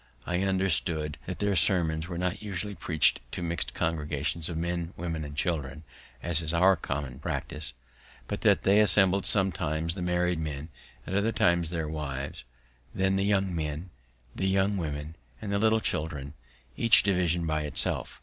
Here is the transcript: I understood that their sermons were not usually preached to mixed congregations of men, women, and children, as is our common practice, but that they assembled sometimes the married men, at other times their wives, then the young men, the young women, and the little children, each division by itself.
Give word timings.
I 0.25 0.39
understood 0.41 1.19
that 1.27 1.37
their 1.37 1.55
sermons 1.55 2.07
were 2.07 2.17
not 2.17 2.41
usually 2.41 2.73
preached 2.73 3.19
to 3.33 3.43
mixed 3.43 3.75
congregations 3.75 4.49
of 4.49 4.57
men, 4.57 4.95
women, 4.97 5.23
and 5.23 5.35
children, 5.35 5.83
as 6.23 6.41
is 6.41 6.55
our 6.55 6.75
common 6.75 7.19
practice, 7.19 7.73
but 8.27 8.41
that 8.41 8.63
they 8.63 8.79
assembled 8.79 9.27
sometimes 9.27 9.93
the 9.93 10.01
married 10.01 10.39
men, 10.39 10.69
at 11.05 11.13
other 11.13 11.31
times 11.31 11.69
their 11.69 11.87
wives, 11.87 12.45
then 12.95 13.15
the 13.15 13.25
young 13.25 13.53
men, 13.53 13.91
the 14.35 14.47
young 14.49 14.75
women, 14.75 15.13
and 15.39 15.53
the 15.53 15.59
little 15.59 15.79
children, 15.79 16.33
each 16.77 17.03
division 17.03 17.45
by 17.45 17.61
itself. 17.61 18.19